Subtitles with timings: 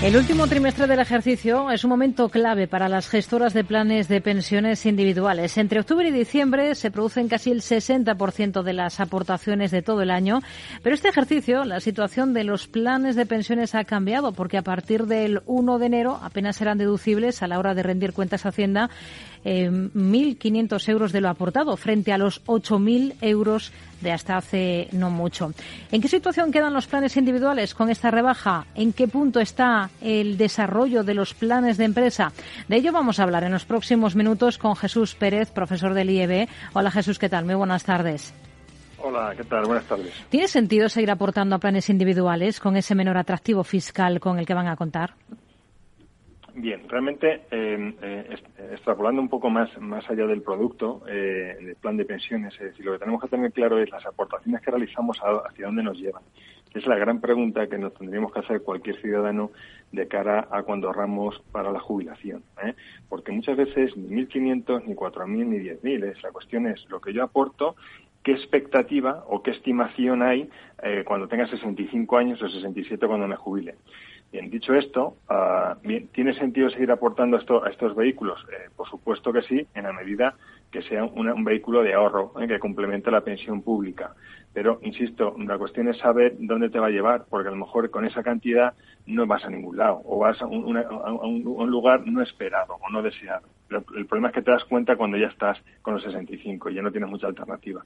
[0.00, 4.20] El último trimestre del ejercicio es un momento clave para las gestoras de planes de
[4.20, 5.58] pensiones individuales.
[5.58, 10.12] Entre octubre y diciembre se producen casi el 60% de las aportaciones de todo el
[10.12, 10.40] año,
[10.84, 15.06] pero este ejercicio la situación de los planes de pensiones ha cambiado porque a partir
[15.06, 18.90] del 1 de enero apenas serán deducibles a la hora de rendir cuentas a Hacienda
[19.44, 25.10] eh, 1.500 euros de lo aportado frente a los 8.000 euros de hasta hace no
[25.10, 25.52] mucho.
[25.90, 28.66] ¿En qué situación quedan los planes individuales con esta rebaja?
[28.74, 32.32] ¿En qué punto está el desarrollo de los planes de empresa?
[32.68, 36.48] De ello vamos a hablar en los próximos minutos con Jesús Pérez, profesor del IEB.
[36.72, 37.44] Hola Jesús, ¿qué tal?
[37.44, 38.32] Muy buenas tardes.
[39.00, 39.64] Hola, ¿qué tal?
[39.64, 40.12] Buenas tardes.
[40.28, 44.54] ¿Tiene sentido seguir aportando a planes individuales con ese menor atractivo fiscal con el que
[44.54, 45.14] van a contar?
[46.60, 48.36] Bien, realmente eh, eh,
[48.72, 52.84] extrapolando un poco más más allá del producto, eh, del plan de pensiones, es decir,
[52.84, 56.24] lo que tenemos que tener claro es las aportaciones que realizamos hacia dónde nos llevan.
[56.74, 59.52] Es la gran pregunta que nos tendríamos que hacer cualquier ciudadano
[59.92, 62.42] de cara a cuando ahorramos para la jubilación.
[62.64, 62.74] ¿eh?
[63.08, 66.04] Porque muchas veces ni 1.500, ni 4.000, ni 10.000.
[66.10, 67.76] Es, la cuestión es lo que yo aporto
[68.28, 70.50] qué expectativa o qué estimación hay
[70.82, 73.76] eh, cuando tenga 65 años o 67 cuando me jubile.
[74.30, 75.80] Bien, dicho esto, uh,
[76.12, 78.38] ¿tiene sentido seguir aportando esto, a estos vehículos?
[78.52, 80.34] Eh, por supuesto que sí, en la medida
[80.70, 84.12] que sea un vehículo de ahorro eh, que complemente la pensión pública.
[84.52, 87.88] Pero, insisto, la cuestión es saber dónde te va a llevar, porque a lo mejor
[87.88, 88.74] con esa cantidad
[89.06, 92.74] no vas a ningún lado o vas a un, una, a un lugar no esperado
[92.74, 93.48] o no deseado.
[93.70, 96.74] El, el, problema es que te das cuenta cuando ya estás con los 65 y
[96.74, 97.84] ya no tienes mucha alternativa.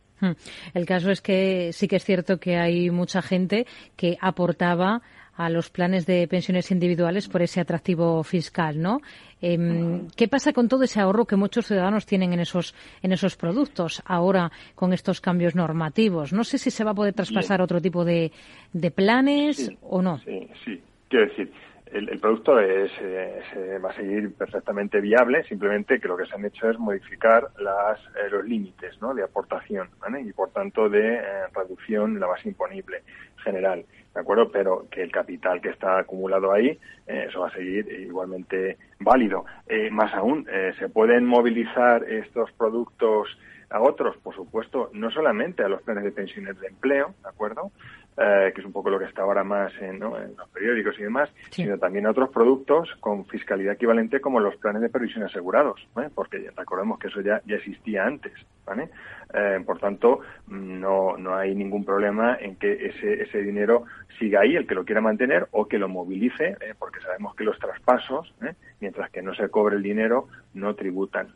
[0.75, 3.67] El caso es que sí que es cierto que hay mucha gente
[3.97, 5.03] que aportaba
[5.35, 9.01] a los planes de pensiones individuales por ese atractivo fiscal, ¿no?
[9.41, 13.37] Eh, ¿Qué pasa con todo ese ahorro que muchos ciudadanos tienen en esos en esos
[13.37, 16.33] productos ahora con estos cambios normativos?
[16.33, 17.65] No sé si se va a poder traspasar Bien.
[17.65, 18.31] otro tipo de,
[18.73, 20.19] de planes sí, o no.
[20.19, 20.81] Sí, sí.
[21.09, 21.53] Quiero decir,
[21.93, 26.35] el, el producto es, es, va a seguir perfectamente viable, simplemente que lo que se
[26.35, 29.15] han hecho es modificar las, eh, los límites ¿no?
[29.15, 30.23] de aportación ¿vale?
[30.23, 31.23] y, por tanto, de eh,
[31.55, 33.03] reducción la base imponible
[33.43, 33.85] general.
[34.15, 34.51] ¿De acuerdo?
[34.51, 39.47] Pero que el capital que está acumulado ahí, eh, eso va a seguir igualmente válido.
[39.67, 43.29] Eh, más aún, eh, se pueden movilizar estos productos
[43.73, 47.73] a otros, por supuesto, no solamente a los planes de pensiones de empleo, ¿de acuerdo?
[48.17, 50.19] Eh, que es un poco lo que está ahora más en, ¿no?
[50.19, 51.63] en los periódicos y demás, sí.
[51.63, 56.11] sino también a otros productos con fiscalidad equivalente como los planes de previsión asegurados, ¿vale?
[56.15, 58.35] porque recordemos que eso ya, ya existía antes.
[58.67, 58.91] ¿vale?
[59.33, 63.85] Eh, por tanto, no, no hay ningún problema en que ese, ese dinero
[64.19, 66.75] siga ahí, el que lo quiera mantener, o que lo movilice, ¿eh?
[66.79, 68.55] porque sabemos que los traspasos, ¿eh?
[68.81, 71.35] mientras que no se cobre el dinero, no tributan.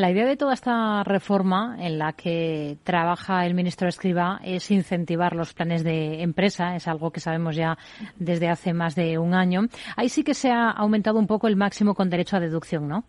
[0.00, 5.36] La idea de toda esta reforma en la que trabaja el ministro Escriba es incentivar
[5.36, 7.76] los planes de empresa, es algo que sabemos ya
[8.18, 9.64] desde hace más de un año.
[9.98, 13.04] Ahí sí que se ha aumentado un poco el máximo con derecho a deducción, ¿no?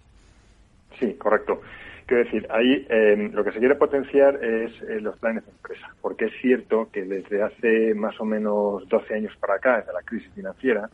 [1.00, 1.62] Sí, correcto.
[2.08, 5.96] Quiero decir, ahí eh, lo que se quiere potenciar es eh, los planes de empresa,
[6.02, 10.02] porque es cierto que desde hace más o menos 12 años para acá, desde la
[10.02, 10.90] crisis financiera,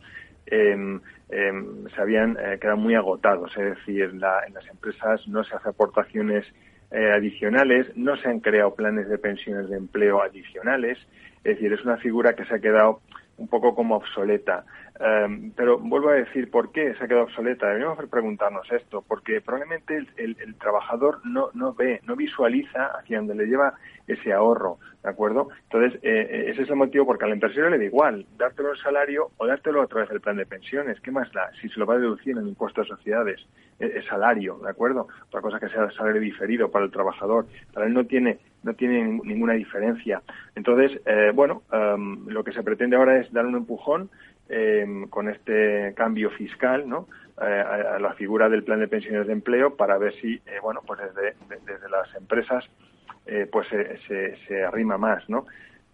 [0.50, 1.52] eh,
[1.94, 3.50] se habían eh, quedado muy agotados.
[3.56, 6.44] Es decir, la, en las empresas no se hace aportaciones
[6.90, 10.98] eh, adicionales, no se han creado planes de pensiones de empleo adicionales.
[11.44, 13.00] Es decir, es una figura que se ha quedado
[13.38, 14.64] un poco como obsoleta.
[15.00, 17.66] Um, pero vuelvo a decir, ¿por qué se ha quedado obsoleta?
[17.66, 23.36] Deberíamos preguntarnos esto, porque probablemente el, el, trabajador no, no ve, no visualiza hacia dónde
[23.36, 23.74] le lleva
[24.08, 25.50] ese ahorro, ¿de acuerdo?
[25.70, 29.30] Entonces, eh, ese es el motivo porque al empresario le da igual dártelo el salario
[29.36, 31.00] o dártelo a través del plan de pensiones.
[31.00, 31.48] ¿Qué más da?
[31.60, 33.40] Si se lo va a deducir en el impuesto de sociedades,
[33.78, 35.06] es, es salario, ¿de acuerdo?
[35.28, 37.46] Otra cosa que sea salario diferido para el trabajador.
[37.72, 40.22] Para él no tiene no tiene ninguna diferencia.
[40.54, 44.10] Entonces, eh, bueno, um, lo que se pretende ahora es dar un empujón
[44.48, 47.06] eh, con este cambio fiscal, ¿no?
[47.40, 50.82] Eh, a, la figura del plan de pensiones de empleo para ver si, eh, bueno,
[50.84, 52.64] pues desde, de, desde las empresas,
[53.26, 55.46] eh, pues se, se, se, arrima más, ¿no?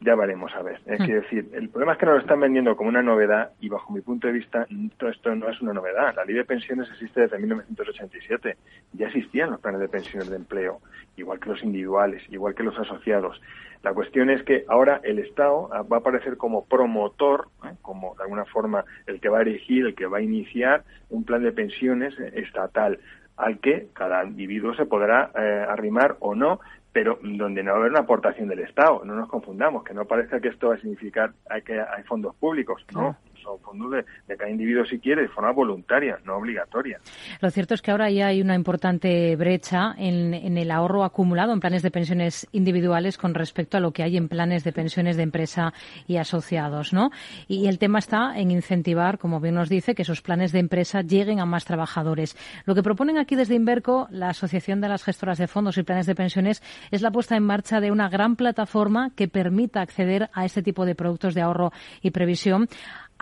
[0.05, 0.81] Ya veremos a ver.
[0.87, 3.93] Es decir, el problema es que nos lo están vendiendo como una novedad y bajo
[3.93, 4.67] mi punto de vista
[4.99, 6.15] todo esto no es una novedad.
[6.15, 8.57] La ley de pensiones existe desde 1987.
[8.93, 10.81] Ya existían los planes de pensiones de empleo,
[11.17, 13.41] igual que los individuales, igual que los asociados.
[13.83, 17.75] La cuestión es que ahora el Estado va a aparecer como promotor, ¿eh?
[17.81, 21.25] como de alguna forma el que va a erigir, el que va a iniciar un
[21.25, 22.99] plan de pensiones estatal
[23.37, 26.61] al que cada individuo se podrá eh, arrimar o no,
[26.95, 29.05] pero donde no va a haber una aportación del Estado.
[29.05, 31.33] No nos confundamos, que no parezca que esto va a significar
[31.67, 32.87] que hay fondos públicos.
[32.95, 36.99] No, son fondos de, cada individuo si quiere, de forma voluntaria, no obligatoria.
[37.41, 41.61] Lo cierto es que ahora ya hay una importante brecha en, el ahorro acumulado en
[41.61, 45.23] planes de pensiones individuales con respecto a lo que hay en planes de pensiones de
[45.23, 45.73] empresa
[46.07, 47.11] y asociados, ¿no?
[47.47, 51.03] Y el tema está en incentivar, como bien nos dice, que esos planes de empresa
[51.03, 52.37] lleguen a más trabajadores.
[52.65, 56.07] Lo que proponen aquí desde Inverco, la Asociación de las Gestoras de Fondos y Planes
[56.07, 60.45] de Pensiones, es la puesta en marcha de una gran plataforma que permita acceder a
[60.45, 62.69] este tipo de productos de ahorro y previsión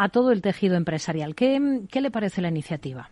[0.02, 1.36] a todo el tejido empresarial.
[1.36, 1.60] ¿Qué,
[2.00, 3.08] le parece la iniciativa?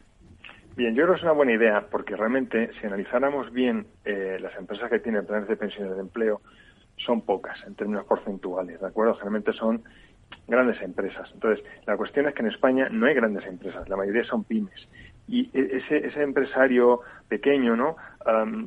[0.77, 4.57] Bien, yo creo que es una buena idea porque realmente si analizáramos bien eh, las
[4.57, 6.41] empresas que tienen planes de pensiones de empleo,
[6.97, 9.15] son pocas en términos porcentuales, ¿de acuerdo?
[9.15, 9.85] Generalmente son
[10.49, 11.31] grandes empresas.
[11.33, 14.89] Entonces, la cuestión es que en España no hay grandes empresas, la mayoría son pymes.
[15.29, 17.97] Y e, ese, ese empresario pequeño, ¿no?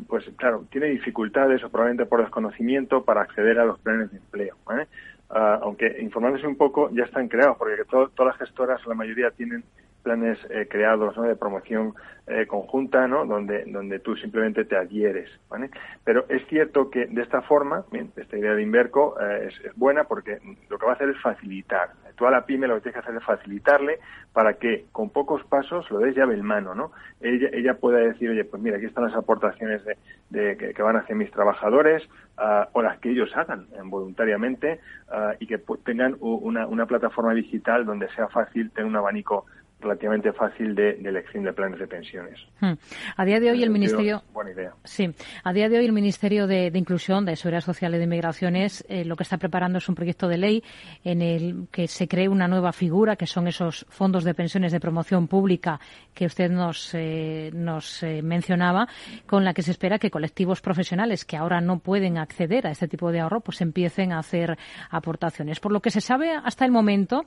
[0.07, 4.55] pues claro, tiene dificultades o probablemente por desconocimiento para acceder a los planes de empleo.
[5.35, 9.63] Ah, aunque informándose un poco ya están creados, porque todas las gestoras, la mayoría tienen
[10.03, 11.93] planes eh, creados de promoción
[12.27, 13.25] eh, conjunta, ¿no?
[13.25, 15.29] donde, donde tú simplemente te adhieres.
[15.49, 15.69] ¿vale?
[16.03, 17.83] Pero es cierto que de esta forma,
[18.15, 20.39] esta idea de Inverco eh, es, buena porque
[20.69, 21.89] lo que va a hacer es facilitar.
[22.15, 23.99] Tú a la pyme lo que tienes que hacer es facilitarle
[24.31, 26.75] para que con pocos pasos lo des llave en mano.
[26.75, 26.91] ¿no?
[27.19, 29.81] Ella, ella pueda decir, oye, pues mira, aquí están las aportaciones
[30.29, 32.03] de, que, van hacia mis trabajadores
[32.37, 34.79] uh, o las que ellos hagan voluntariamente
[35.09, 39.45] uh, y que tengan una, una plataforma digital donde sea fácil tener un abanico
[39.83, 42.39] relativamente fácil de, elección de planes de pensiones.
[42.59, 42.73] Hmm.
[43.15, 44.23] A día de hoy el Ministerio.
[44.33, 44.73] Buena idea.
[44.83, 45.09] Sí.
[45.43, 49.05] A día de hoy el Ministerio de, Inclusión, de Seguridad Social y de Migraciones eh,
[49.05, 50.63] lo que está preparando es un proyecto de ley
[51.03, 54.79] en el que se cree una nueva figura, que son esos fondos de pensiones de
[54.79, 55.79] promoción pública
[56.13, 58.87] que usted nos, eh, nos eh, mencionaba,
[59.25, 62.87] con la que se espera que colectivos profesionales que ahora no pueden acceder a este
[62.87, 64.57] tipo de ahorro, pues empiecen a hacer
[64.89, 65.59] aportaciones.
[65.59, 67.25] Por lo que se sabe hasta el momento,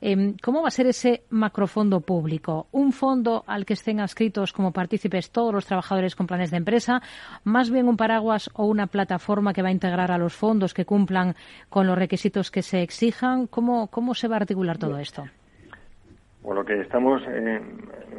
[0.00, 2.68] Em, ¿Cómo va a ser ese macrofondo público?
[2.70, 7.02] ¿Un fondo al que estén adscritos como partícipes todos los trabajadores con planes de empresa?
[7.42, 10.84] ¿Más bien un paraguas o una plataforma que va a integrar a los fondos que
[10.84, 11.34] cumplan
[11.68, 13.48] con los requisitos que se exijan?
[13.48, 15.24] ¿Cómo, cómo se va a articular todo esto?
[16.42, 17.60] Por lo que estamos eh,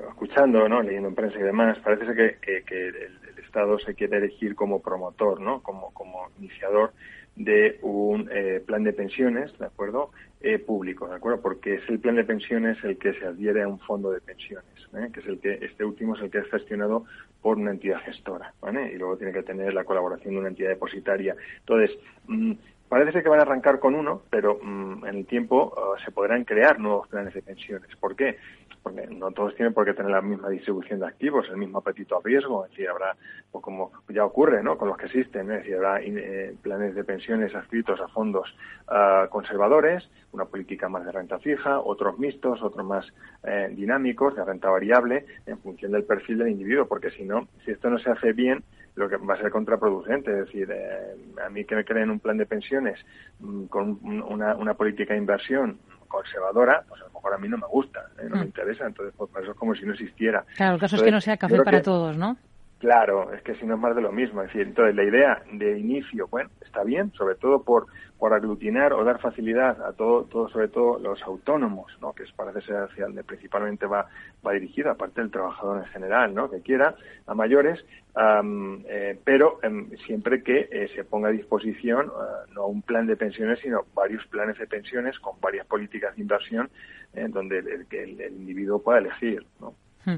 [0.09, 0.81] escuchando, ¿no?
[0.81, 5.41] leyendo en prensa y demás, parece que, que, el, Estado se quiere elegir como promotor,
[5.41, 5.63] ¿no?
[5.63, 6.93] como, como iniciador
[7.35, 10.11] de un eh, plan de pensiones, ¿de acuerdo?
[10.41, 11.41] Eh, público, ¿de acuerdo?
[11.41, 14.87] Porque es el plan de pensiones el que se adhiere a un fondo de pensiones,
[14.93, 15.09] ¿eh?
[15.13, 17.03] que es el que, este último es el que es gestionado
[17.41, 18.89] por una entidad gestora, ¿vale?
[18.93, 21.35] Y luego tiene que tener la colaboración de una entidad depositaria.
[21.59, 21.97] Entonces,
[22.27, 22.53] mm,
[22.89, 26.43] parece que van a arrancar con uno, pero mm, en el tiempo uh, se podrán
[26.43, 27.95] crear nuevos planes de pensiones.
[27.97, 28.37] ¿Por qué?
[28.81, 32.17] porque no todos tienen por qué tener la misma distribución de activos, el mismo apetito
[32.17, 33.15] a riesgo, es decir, habrá,
[33.51, 34.77] o como ya ocurre, ¿no?
[34.77, 38.55] Con los que existen, es decir, habrá eh, planes de pensiones adscritos a fondos
[38.87, 43.05] ah, conservadores, una política más de renta fija, otros mixtos, otros más
[43.43, 47.71] eh, dinámicos, de renta variable, en función del perfil del individuo, porque si no, si
[47.71, 48.63] esto no se hace bien,
[48.99, 50.31] lo que va a ser contraproducente.
[50.31, 52.99] Es decir, eh, a mí que me creen un plan de pensiones
[53.39, 57.57] mm, con una, una política de inversión conservadora, pues a lo mejor a mí no
[57.57, 58.25] me gusta, ¿eh?
[58.27, 58.45] no me mm.
[58.45, 60.43] interesa, entonces pues eso es como si no existiera.
[60.57, 62.35] Claro, el caso es que no sea café para todos, ¿no?
[62.79, 64.41] Claro, es que si no es más de lo mismo.
[64.41, 68.93] Es decir, entonces la idea de inicio, bueno, está bien, sobre todo por, por aglutinar
[68.93, 72.13] o dar facilidad a todo, todo, sobre todo los autónomos, ¿no?
[72.13, 74.07] Que es, parece ser hacia donde principalmente va,
[74.45, 76.49] va dirigido, aparte del trabajador en general, ¿no?
[76.49, 76.95] Que quiera,
[77.27, 77.83] a mayores,
[78.15, 83.17] eh, pero em, siempre que eh, se ponga a disposición eh, no un plan de
[83.17, 86.69] pensiones, sino varios planes de pensiones con varias políticas de inversión
[87.13, 89.73] en donde el, el, el individuo pueda elegir, ¿no?
[90.05, 90.15] Hmm.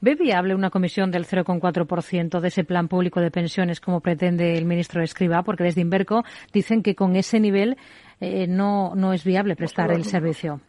[0.00, 4.64] ¿Ve viable una comisión del 0,4% de ese plan público de pensiones como pretende el
[4.64, 5.42] ministro Escriba?
[5.42, 6.22] Porque desde Inverco
[6.52, 7.76] dicen que con ese nivel
[8.20, 10.60] eh, no, no es viable prestar el servicio.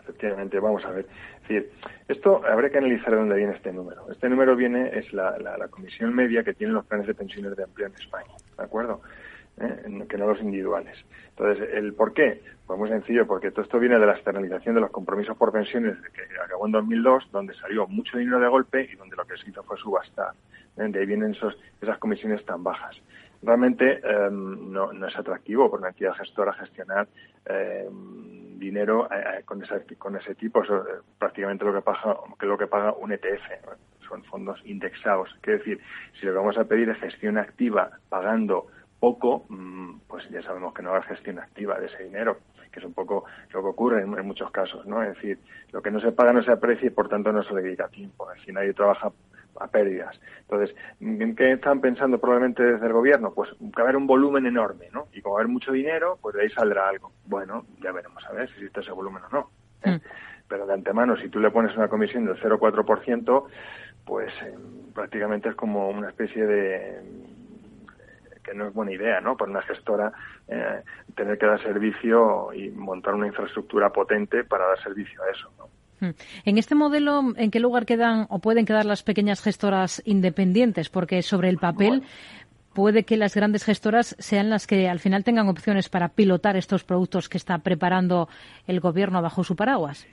[0.00, 1.06] Efectivamente, vamos a ver.
[1.48, 1.64] Es
[2.08, 4.10] esto habría que analizar de dónde viene este número.
[4.10, 7.62] Este número viene, es la, la comisión media que tienen los planes de pensiones de
[7.62, 8.34] empleo en España.
[8.56, 9.00] ¿De acuerdo?
[9.60, 10.06] ¿Eh?
[10.08, 10.96] que no los individuales.
[11.30, 12.42] Entonces, ¿el por qué?
[12.66, 15.96] Pues muy sencillo, porque todo esto viene de la externalización de los compromisos por pensiones
[16.12, 19.48] que acabó en 2002, donde salió mucho dinero de golpe y donde lo que se
[19.48, 20.34] hizo fue subastar.
[20.76, 20.88] ¿eh?
[20.88, 22.96] De ahí vienen esos, esas comisiones tan bajas.
[23.42, 27.08] realmente em, no, es atractivo por una entidad gestora gestionar
[27.46, 30.62] em, dinero eh, eh, con, ese, con ese tipo.
[30.62, 33.76] Eso, eh, prácticamente lo que paga, lo que paga un ETF.
[34.08, 35.30] Son fondos indexados.
[35.40, 35.80] Quiere decir,
[36.18, 38.66] si lo que vamos a pedir es gestión activa pagando
[38.98, 42.38] poco, mm, pues ya sabemos que no va a haber gestión activa de ese dinero
[42.70, 45.02] que es un poco lo que ocurre en, muchos casos, ¿no?
[45.02, 45.38] Es decir,
[45.72, 47.88] lo que no se paga no se aprecia y por tanto no se le dedica
[47.88, 48.28] tiempo.
[48.44, 49.10] Si nadie trabaja
[49.60, 50.18] a pérdidas.
[50.42, 53.32] Entonces, ¿en qué están pensando probablemente desde el gobierno?
[53.34, 55.08] Pues que va a haber un volumen enorme, ¿no?
[55.12, 57.12] Y como va a haber mucho dinero, pues de ahí saldrá algo.
[57.26, 59.50] Bueno, ya veremos a ver si existe ese volumen o no.
[59.82, 59.96] ¿eh?
[59.96, 60.00] Mm.
[60.46, 63.44] Pero de antemano, si tú le pones una comisión del 0,4%,
[64.04, 64.54] pues eh,
[64.94, 67.02] prácticamente es como una especie de
[68.48, 69.36] que no es buena idea, ¿no?
[69.36, 70.12] Para una gestora
[70.48, 70.82] eh,
[71.14, 75.68] tener que dar servicio y montar una infraestructura potente para dar servicio a eso, ¿no?
[76.00, 76.14] Hmm.
[76.44, 80.90] En este modelo, ¿en qué lugar quedan o pueden quedar las pequeñas gestoras independientes?
[80.90, 82.04] Porque sobre el papel
[82.72, 86.84] puede que las grandes gestoras sean las que al final tengan opciones para pilotar estos
[86.84, 88.28] productos que está preparando
[88.68, 90.06] el gobierno bajo su paraguas.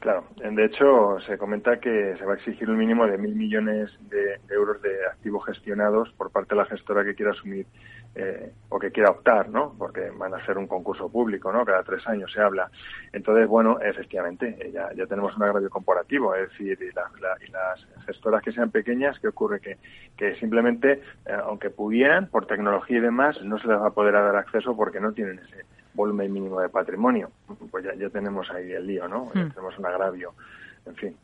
[0.00, 3.90] Claro, de hecho se comenta que se va a exigir un mínimo de mil millones
[4.08, 7.66] de, euros de activos gestionados por parte de la gestora que quiera asumir
[8.14, 9.74] eh, o que quiera optar, ¿no?
[9.76, 11.64] Porque van a ser un concurso público, ¿no?
[11.64, 12.70] Cada tres años se habla.
[13.12, 16.94] Entonces, bueno, efectivamente, eh, ya, ya tenemos un agravio comparativo, es decir, y,
[17.50, 19.60] las gestoras que sean pequeñas, ¿qué ocurre?
[19.60, 19.78] Que,
[20.16, 24.14] que simplemente, eh, aunque pudieran, por tecnología y demás, no se les va a poder
[24.14, 25.64] dar acceso porque no tienen ese
[25.98, 27.30] volumen mínimo de patrimonio.
[27.70, 29.26] Pues ya, ya tenemos ahí el lío, ¿no?
[29.26, 29.50] Hmm.
[29.50, 30.32] tenemos un agravio.
[30.86, 31.16] En fin.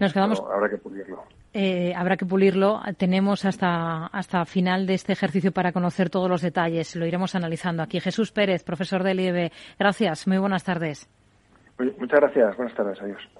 [0.00, 0.42] Nos quedamos.
[0.52, 1.22] habrá que pulirlo.
[1.52, 2.80] Eh, habrá que pulirlo.
[2.96, 6.96] Tenemos hasta, hasta final de este ejercicio para conocer todos los detalles.
[6.96, 8.00] Lo iremos analizando aquí.
[8.00, 9.52] Jesús Pérez, profesor del IEB.
[9.78, 10.26] Gracias.
[10.26, 11.08] Muy buenas tardes.
[11.78, 12.56] Muchas gracias.
[12.56, 13.00] Buenas tardes.
[13.02, 13.39] Adiós.